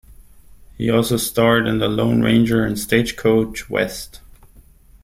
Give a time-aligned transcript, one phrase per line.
[0.79, 4.19] He also starred in "The Lone Ranger" and "Stagecoach West".